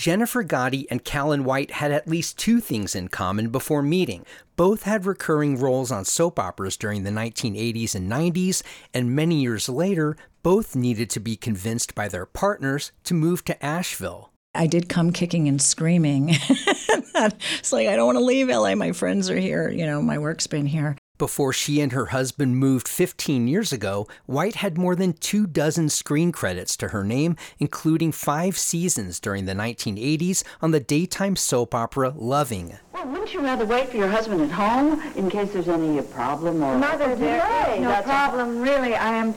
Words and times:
Jennifer 0.00 0.42
Gatti 0.42 0.86
and 0.90 1.04
Callan 1.04 1.44
White 1.44 1.72
had 1.72 1.92
at 1.92 2.08
least 2.08 2.38
two 2.38 2.58
things 2.58 2.94
in 2.94 3.08
common 3.08 3.50
before 3.50 3.82
meeting. 3.82 4.24
Both 4.56 4.84
had 4.84 5.04
recurring 5.04 5.60
roles 5.60 5.92
on 5.92 6.06
soap 6.06 6.38
operas 6.38 6.78
during 6.78 7.02
the 7.02 7.10
1980s 7.10 7.94
and 7.94 8.10
90s, 8.10 8.62
and 8.94 9.14
many 9.14 9.42
years 9.42 9.68
later, 9.68 10.16
both 10.42 10.74
needed 10.74 11.10
to 11.10 11.20
be 11.20 11.36
convinced 11.36 11.94
by 11.94 12.08
their 12.08 12.24
partners 12.24 12.92
to 13.04 13.12
move 13.12 13.44
to 13.44 13.62
Asheville. 13.62 14.32
I 14.54 14.66
did 14.66 14.88
come 14.88 15.12
kicking 15.12 15.48
and 15.48 15.60
screaming. 15.60 16.30
it's 16.48 17.70
like, 17.70 17.86
I 17.86 17.94
don't 17.94 18.06
want 18.06 18.16
to 18.16 18.24
leave 18.24 18.48
LA. 18.48 18.74
My 18.76 18.92
friends 18.92 19.28
are 19.28 19.38
here. 19.38 19.68
You 19.68 19.84
know, 19.84 20.00
my 20.00 20.16
work's 20.16 20.46
been 20.46 20.64
here. 20.64 20.96
Before 21.20 21.52
she 21.52 21.82
and 21.82 21.92
her 21.92 22.06
husband 22.06 22.56
moved 22.56 22.88
15 22.88 23.46
years 23.46 23.74
ago, 23.74 24.08
White 24.24 24.54
had 24.54 24.78
more 24.78 24.96
than 24.96 25.12
two 25.12 25.46
dozen 25.46 25.90
screen 25.90 26.32
credits 26.32 26.78
to 26.78 26.88
her 26.88 27.04
name, 27.04 27.36
including 27.58 28.10
five 28.10 28.56
seasons 28.56 29.20
during 29.20 29.44
the 29.44 29.52
1980s 29.52 30.42
on 30.62 30.70
the 30.70 30.80
daytime 30.80 31.36
soap 31.36 31.74
opera 31.74 32.14
Loving. 32.16 32.78
Well, 32.94 33.06
wouldn't 33.08 33.34
you 33.34 33.40
rather 33.40 33.66
wait 33.66 33.90
for 33.90 33.98
your 33.98 34.08
husband 34.08 34.40
at 34.40 34.50
home 34.50 34.98
in 35.14 35.28
case 35.28 35.52
there's 35.52 35.68
any 35.68 36.00
problem 36.00 36.62
or 36.62 36.78
Mother, 36.78 37.14
there 37.14 37.36
is 37.74 37.80
no 37.82 37.88
That's 37.90 38.06
a- 38.06 38.08
problem, 38.08 38.62
really. 38.62 38.94
I 38.94 39.10
am 39.12 39.34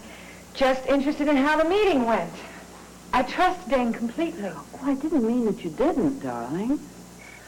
just 0.53 0.85
interested 0.85 1.27
in 1.27 1.35
how 1.35 1.61
the 1.61 1.67
meeting 1.67 2.05
went. 2.05 2.31
I 3.11 3.23
trust 3.23 3.67
Dane 3.67 3.91
completely. 3.91 4.45
Oh, 4.45 4.65
I 4.83 4.93
didn't 4.93 5.27
mean 5.27 5.43
that 5.47 5.65
you 5.65 5.69
didn't, 5.71 6.21
darling. 6.23 6.79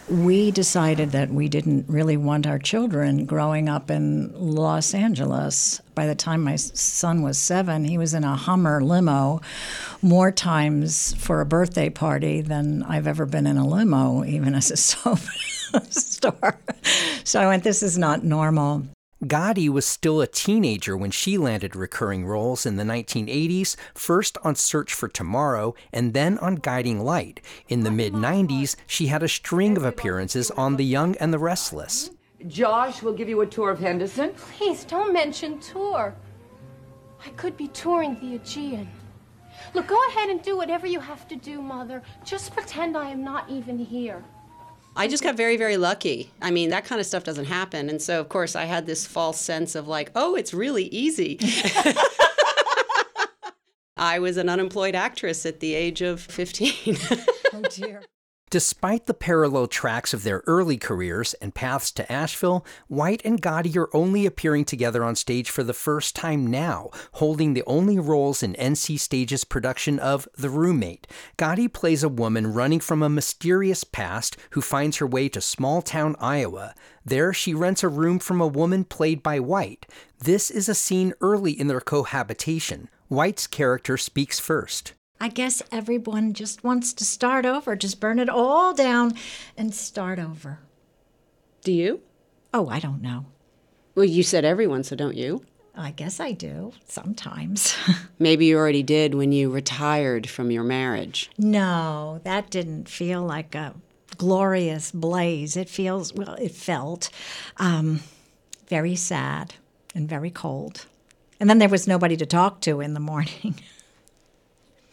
We 0.08 0.52
decided 0.52 1.12
that 1.12 1.32
we 1.32 1.50
didn't 1.50 1.86
really 1.88 2.16
want 2.16 2.46
our 2.46 2.60
children 2.60 3.26
growing 3.26 3.68
up 3.68 3.90
in 3.90 4.32
Los 4.36 4.94
Angeles. 4.94 5.82
By 5.96 6.06
the 6.06 6.14
time 6.14 6.44
my 6.44 6.58
son 6.58 7.24
was 7.24 7.40
seven, 7.40 7.86
he 7.86 7.98
was 7.98 8.14
in 8.14 8.24
a 8.24 8.36
Hummer 8.36 8.84
limo 8.84 9.42
more 10.04 10.32
times 10.32 11.16
for 11.16 11.42
a 11.42 11.46
birthday 11.46 11.90
party 11.90 12.42
than 12.42 12.84
I've 12.84 13.08
ever 13.08 13.26
been 13.26 13.48
in 13.48 13.58
a 13.58 13.68
limo, 13.68 14.24
even 14.24 14.54
as 14.54 14.70
a 14.70 14.78
soap 14.78 15.20
star. 15.90 16.60
So 17.24 17.42
I 17.42 17.48
went, 17.48 17.64
this 17.64 17.82
is 17.82 17.98
not 17.98 18.24
normal. 18.24 18.84
Gatti 19.28 19.70
was 19.70 19.86
still 19.86 20.22
a 20.22 20.28
teenager 20.28 20.96
when 20.98 21.10
she 21.10 21.38
landed 21.38 21.76
recurring 21.76 22.26
roles 22.26 22.66
in 22.66 22.76
the 22.76 22.84
1980s, 22.84 23.76
first 23.94 24.38
on 24.44 24.56
Search 24.56 24.94
for 24.94 25.08
Tomorrow 25.08 25.74
and 25.94 26.14
then 26.14 26.38
on 26.40 26.56
Guiding 26.56 27.00
Light. 27.00 27.40
In 27.68 27.84
the 27.84 27.92
mid 27.92 28.14
90s, 28.14 28.76
she 28.86 29.08
had 29.08 29.24
a 29.24 29.28
string 29.28 29.78
of 29.78 29.86
appearances 29.86 30.52
on 30.52 30.76
The 30.76 30.86
Young 30.86 31.16
and 31.18 31.34
the 31.34 31.40
Restless. 31.40 32.12
Josh 32.48 33.02
will 33.02 33.14
give 33.14 33.30
you 33.30 33.42
a 33.42 33.48
tour 33.48 33.72
of 33.72 33.80
Henderson. 33.80 34.34
Please 34.34 34.84
don't 34.84 35.14
mention 35.14 35.60
tour. 35.60 36.14
I 37.26 37.30
could 37.30 37.58
be 37.58 37.70
touring 37.70 38.20
the 38.20 38.36
Aegean. 38.36 38.88
Look, 39.74 39.88
go 39.88 40.00
ahead 40.10 40.30
and 40.30 40.42
do 40.42 40.58
whatever 40.58 40.86
you 40.86 41.00
have 41.00 41.28
to 41.30 41.36
do, 41.36 41.62
Mother. 41.62 42.04
Just 42.24 42.54
pretend 42.54 42.96
I 42.96 43.10
am 43.10 43.24
not 43.24 43.50
even 43.50 43.80
here. 43.80 44.24
I 44.96 45.08
just 45.08 45.24
got 45.24 45.36
very, 45.36 45.58
very 45.58 45.76
lucky. 45.78 46.32
I 46.42 46.52
mean, 46.52 46.70
that 46.70 46.86
kind 46.86 47.02
of 47.02 47.08
stuff 47.08 47.24
doesn't 47.24 47.46
happen. 47.46 47.90
And 47.90 48.02
so, 48.02 48.22
of 48.22 48.30
course, 48.30 48.56
I 48.56 48.64
had 48.66 48.86
this 48.86 49.06
false 49.06 49.42
sense 49.42 49.76
of 49.76 49.88
like, 49.88 50.10
oh, 50.16 50.36
it's 50.36 50.54
really 50.54 50.86
easy. 50.86 51.38
I 53.98 54.20
was 54.20 54.38
an 54.38 54.50
unemployed 54.50 54.96
actress 54.96 55.46
at 55.46 55.60
the 55.60 55.74
age 55.74 56.02
of 56.02 56.22
15. 56.22 56.98
Oh, 57.54 57.62
dear. 57.72 58.04
Despite 58.56 59.06
the 59.06 59.14
parallel 59.14 59.68
tracks 59.68 60.14
of 60.14 60.24
their 60.24 60.42
early 60.48 60.78
careers 60.78 61.34
and 61.42 61.54
paths 61.54 61.92
to 61.92 62.10
Asheville, 62.10 62.66
White 62.88 63.22
and 63.26 63.42
Gatti 63.42 63.78
are 63.78 63.90
only 63.92 64.26
appearing 64.26 64.64
together 64.64 65.04
on 65.04 65.18
stage 65.18 65.50
for 65.50 65.62
the 65.62 65.74
first 65.74 66.16
time 66.16 66.48
now, 66.48 66.90
holding 67.16 67.54
the 67.54 67.66
only 67.68 68.00
roles 68.00 68.42
in 68.42 68.54
NC 68.54 68.98
Stage's 68.98 69.44
production 69.44 70.00
of 70.00 70.30
The 70.38 70.50
Roommate. 70.50 71.06
Gatti 71.36 71.68
plays 71.68 72.02
a 72.02 72.08
woman 72.08 72.54
running 72.54 72.80
from 72.80 73.04
a 73.04 73.10
mysterious 73.10 73.84
past 73.84 74.38
who 74.52 74.62
finds 74.62 74.96
her 75.00 75.06
way 75.06 75.28
to 75.28 75.42
small 75.42 75.82
town 75.82 76.16
Iowa. 76.22 76.76
There, 77.04 77.34
she 77.34 77.54
rents 77.54 77.84
a 77.84 77.90
room 77.90 78.20
from 78.20 78.40
a 78.40 78.48
woman 78.48 78.86
played 78.86 79.22
by 79.22 79.42
White. 79.42 79.86
This 80.20 80.50
is 80.50 80.70
a 80.70 80.76
scene 80.76 81.14
early 81.20 81.52
in 81.52 81.68
their 81.68 81.82
cohabitation. 81.82 82.88
White's 83.10 83.48
character 83.48 83.98
speaks 83.98 84.40
first. 84.40 84.94
I 85.20 85.30
guess 85.30 85.62
everyone 85.72 86.34
just 86.34 86.64
wants 86.64 86.94
to 86.94 87.06
start 87.06 87.46
over, 87.46 87.76
just 87.76 88.00
burn 88.00 88.20
it 88.20 88.30
all 88.30 88.74
down 88.74 89.14
and 89.58 89.74
start 89.74 90.20
over. 90.20 90.60
Do 91.64 91.72
you? 91.72 92.02
Oh, 92.54 92.68
I 92.70 92.80
don't 92.80 93.02
know. 93.02 93.26
Well, 93.96 94.06
you 94.06 94.24
said 94.24 94.46
everyone, 94.46 94.84
so 94.84 94.96
don't 94.96 95.16
you? 95.16 95.46
I 95.74 95.92
guess 95.92 96.20
I 96.20 96.32
do 96.32 96.74
sometimes. 96.88 97.76
Maybe 98.20 98.46
you 98.46 98.58
already 98.58 98.84
did 98.84 99.14
when 99.16 99.32
you 99.32 99.50
retired 99.50 100.30
from 100.30 100.52
your 100.52 100.64
marriage. 100.64 101.30
no, 101.38 102.20
that 102.24 102.50
didn't 102.50 102.88
feel 102.88 103.24
like 103.24 103.56
a 103.56 103.74
glorious 104.18 104.92
blaze. 104.92 105.58
It 105.58 105.68
feels, 105.70 106.14
well, 106.14 106.36
it 106.36 106.52
felt 106.52 107.10
um, 107.58 108.02
very 108.68 108.96
sad 108.96 109.56
and 109.94 110.08
very 110.08 110.30
cold. 110.30 110.86
And 111.40 111.50
then 111.50 111.60
there 111.60 111.68
was 111.70 111.88
nobody 111.88 112.16
to 112.18 112.26
talk 112.26 112.62
to 112.62 112.80
in 112.80 112.94
the 112.94 113.00
morning. 113.12 113.60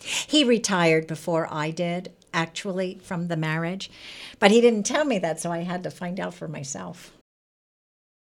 He 0.02 0.44
retired 0.44 1.06
before 1.06 1.48
I 1.50 1.70
did, 1.70 2.12
actually, 2.34 3.00
from 3.02 3.28
the 3.28 3.36
marriage. 3.36 3.90
But 4.38 4.50
he 4.50 4.60
didn't 4.60 4.84
tell 4.84 5.04
me 5.04 5.18
that, 5.20 5.40
so 5.40 5.52
I 5.52 5.58
had 5.58 5.82
to 5.84 5.90
find 5.90 6.18
out 6.18 6.34
for 6.34 6.48
myself. 6.48 7.12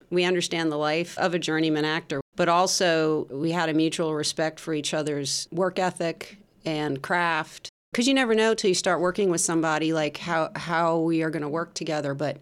We 0.09 0.23
understand 0.23 0.71
the 0.71 0.77
life 0.77 1.17
of 1.17 1.33
a 1.33 1.39
journeyman 1.39 1.85
actor, 1.85 2.21
but 2.35 2.47
also 2.47 3.25
we 3.31 3.51
had 3.51 3.69
a 3.69 3.73
mutual 3.73 4.13
respect 4.13 4.59
for 4.59 4.73
each 4.73 4.93
other's 4.93 5.47
work 5.51 5.79
ethic 5.79 6.37
and 6.65 7.01
craft. 7.01 7.69
Because 7.91 8.07
you 8.07 8.13
never 8.13 8.35
know 8.35 8.53
till 8.53 8.67
you 8.67 8.75
start 8.75 8.99
working 8.99 9.29
with 9.29 9.41
somebody, 9.41 9.93
like 9.93 10.17
how, 10.17 10.51
how 10.55 10.99
we 10.99 11.23
are 11.23 11.29
going 11.29 11.41
to 11.43 11.49
work 11.49 11.73
together. 11.73 12.13
But 12.13 12.37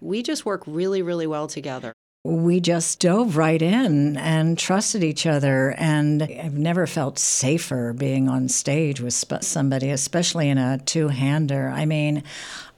we 0.00 0.22
just 0.22 0.44
work 0.44 0.62
really, 0.66 1.00
really 1.00 1.26
well 1.26 1.46
together. 1.46 1.92
We 2.26 2.60
just 2.60 3.00
dove 3.00 3.36
right 3.36 3.62
in 3.62 4.16
and 4.16 4.58
trusted 4.58 5.04
each 5.04 5.26
other. 5.26 5.74
And 5.78 6.22
I've 6.22 6.58
never 6.58 6.86
felt 6.86 7.18
safer 7.18 7.92
being 7.92 8.28
on 8.28 8.48
stage 8.48 9.00
with 9.00 9.14
somebody, 9.42 9.90
especially 9.90 10.48
in 10.48 10.58
a 10.58 10.78
two 10.78 11.08
hander. 11.08 11.68
I 11.68 11.84
mean, 11.84 12.24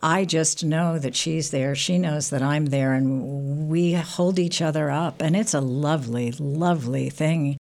I 0.03 0.25
just 0.25 0.65
know 0.65 0.99
that 0.99 1.17
she's 1.17 1.51
there, 1.51 1.75
she 1.75 1.99
knows 1.99 2.31
that 2.31 2.43
I'm 2.43 2.67
there, 2.67 2.93
and 2.93 3.69
we 3.69 3.95
hold 3.95 4.39
each 4.39 4.63
other 4.63 4.91
up. 4.91 5.21
And 5.21 5.35
it's 5.35 5.55
a 5.55 5.61
lovely, 5.61 6.33
lovely 6.39 7.11
thing. 7.11 7.57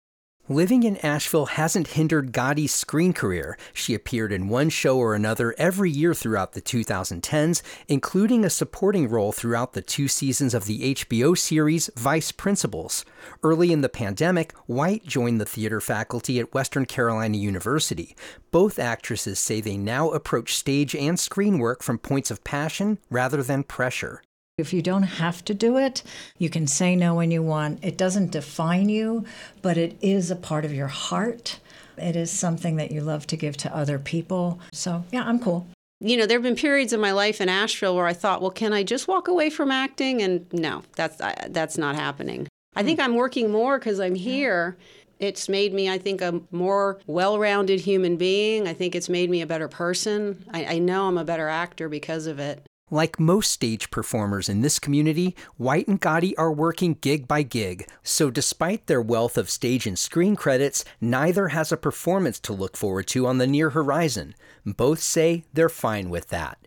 Living 0.50 0.82
in 0.82 0.98
Asheville 0.98 1.46
hasn't 1.46 1.96
hindered 1.96 2.30
Gatti's 2.30 2.70
screen 2.70 3.14
career. 3.14 3.56
She 3.72 3.94
appeared 3.94 4.30
in 4.30 4.48
one 4.48 4.68
show 4.68 4.98
or 4.98 5.14
another 5.14 5.54
every 5.56 5.90
year 5.90 6.12
throughout 6.12 6.52
the 6.52 6.60
2010s, 6.60 7.62
including 7.88 8.44
a 8.44 8.50
supporting 8.50 9.08
role 9.08 9.32
throughout 9.32 9.72
the 9.72 9.80
two 9.80 10.06
seasons 10.06 10.52
of 10.52 10.66
the 10.66 10.94
HBO 10.96 11.34
series 11.34 11.88
Vice 11.96 12.30
Principals. 12.30 13.06
Early 13.42 13.72
in 13.72 13.80
the 13.80 13.88
pandemic, 13.88 14.52
White 14.66 15.06
joined 15.06 15.40
the 15.40 15.46
theater 15.46 15.80
faculty 15.80 16.38
at 16.38 16.52
Western 16.52 16.84
Carolina 16.84 17.38
University. 17.38 18.14
Both 18.50 18.78
actresses 18.78 19.38
say 19.38 19.62
they 19.62 19.78
now 19.78 20.10
approach 20.10 20.54
stage 20.56 20.94
and 20.94 21.18
screen 21.18 21.58
work 21.58 21.82
from 21.82 21.96
points 21.96 22.30
of 22.30 22.44
passion 22.44 22.98
rather 23.08 23.42
than 23.42 23.62
pressure. 23.62 24.20
If 24.56 24.72
you 24.72 24.82
don't 24.82 25.02
have 25.02 25.44
to 25.46 25.54
do 25.54 25.78
it, 25.78 26.04
you 26.38 26.48
can 26.48 26.68
say 26.68 26.94
no 26.94 27.16
when 27.16 27.32
you 27.32 27.42
want. 27.42 27.84
It 27.84 27.98
doesn't 27.98 28.30
define 28.30 28.88
you, 28.88 29.24
but 29.62 29.76
it 29.76 29.96
is 30.00 30.30
a 30.30 30.36
part 30.36 30.64
of 30.64 30.72
your 30.72 30.86
heart. 30.86 31.58
It 31.98 32.14
is 32.14 32.30
something 32.30 32.76
that 32.76 32.92
you 32.92 33.00
love 33.00 33.26
to 33.28 33.36
give 33.36 33.56
to 33.58 33.76
other 33.76 33.98
people. 33.98 34.60
So, 34.72 35.02
yeah, 35.10 35.24
I'm 35.24 35.40
cool. 35.40 35.66
You 35.98 36.16
know, 36.16 36.26
there 36.26 36.36
have 36.36 36.44
been 36.44 36.54
periods 36.54 36.92
in 36.92 37.00
my 37.00 37.10
life 37.10 37.40
in 37.40 37.48
Asheville 37.48 37.96
where 37.96 38.06
I 38.06 38.12
thought, 38.12 38.40
well, 38.40 38.52
can 38.52 38.72
I 38.72 38.84
just 38.84 39.08
walk 39.08 39.26
away 39.26 39.50
from 39.50 39.72
acting? 39.72 40.22
And 40.22 40.46
no, 40.52 40.84
that's 40.94 41.20
I, 41.20 41.48
that's 41.50 41.76
not 41.76 41.96
happening. 41.96 42.46
I 42.76 42.84
think 42.84 43.00
hmm. 43.00 43.06
I'm 43.06 43.14
working 43.16 43.50
more 43.50 43.80
because 43.80 43.98
I'm 43.98 44.14
here. 44.14 44.76
It's 45.18 45.48
made 45.48 45.74
me, 45.74 45.90
I 45.90 45.98
think, 45.98 46.20
a 46.20 46.40
more 46.52 47.00
well-rounded 47.08 47.80
human 47.80 48.16
being. 48.16 48.68
I 48.68 48.74
think 48.74 48.94
it's 48.94 49.08
made 49.08 49.30
me 49.30 49.42
a 49.42 49.46
better 49.48 49.68
person. 49.68 50.44
I, 50.52 50.64
I 50.76 50.78
know 50.78 51.08
I'm 51.08 51.18
a 51.18 51.24
better 51.24 51.48
actor 51.48 51.88
because 51.88 52.28
of 52.28 52.38
it. 52.38 52.64
Like 52.90 53.18
most 53.18 53.50
stage 53.50 53.90
performers 53.90 54.46
in 54.50 54.60
this 54.60 54.78
community, 54.78 55.34
White 55.56 55.88
and 55.88 55.98
Gatti 55.98 56.36
are 56.36 56.52
working 56.52 56.98
gig 57.00 57.26
by 57.26 57.42
gig. 57.42 57.88
So, 58.02 58.30
despite 58.30 58.86
their 58.86 59.00
wealth 59.00 59.38
of 59.38 59.48
stage 59.48 59.86
and 59.86 59.98
screen 59.98 60.36
credits, 60.36 60.84
neither 61.00 61.48
has 61.48 61.72
a 61.72 61.78
performance 61.78 62.38
to 62.40 62.52
look 62.52 62.76
forward 62.76 63.06
to 63.08 63.26
on 63.26 63.38
the 63.38 63.46
near 63.46 63.70
horizon. 63.70 64.34
Both 64.66 65.00
say 65.00 65.44
they're 65.54 65.70
fine 65.70 66.10
with 66.10 66.28
that. 66.28 66.58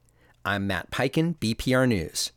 I'm 0.43 0.65
Matt 0.65 0.89
Peiken, 0.89 1.35
BPR 1.37 1.87
News. 1.87 2.31